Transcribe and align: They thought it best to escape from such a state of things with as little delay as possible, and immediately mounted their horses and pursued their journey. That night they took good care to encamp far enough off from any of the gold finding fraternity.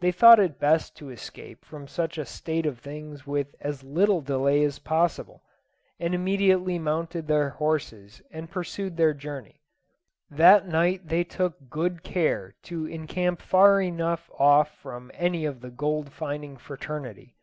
They 0.00 0.12
thought 0.12 0.38
it 0.38 0.58
best 0.60 0.94
to 0.98 1.08
escape 1.08 1.64
from 1.64 1.88
such 1.88 2.18
a 2.18 2.26
state 2.26 2.66
of 2.66 2.78
things 2.78 3.26
with 3.26 3.54
as 3.58 3.82
little 3.82 4.20
delay 4.20 4.62
as 4.62 4.78
possible, 4.78 5.42
and 5.98 6.14
immediately 6.14 6.78
mounted 6.78 7.26
their 7.26 7.48
horses 7.48 8.20
and 8.30 8.50
pursued 8.50 8.98
their 8.98 9.14
journey. 9.14 9.62
That 10.30 10.68
night 10.68 11.08
they 11.08 11.24
took 11.24 11.70
good 11.70 12.02
care 12.02 12.54
to 12.64 12.84
encamp 12.84 13.40
far 13.40 13.80
enough 13.80 14.28
off 14.38 14.76
from 14.76 15.10
any 15.14 15.46
of 15.46 15.62
the 15.62 15.70
gold 15.70 16.12
finding 16.12 16.58
fraternity. 16.58 17.34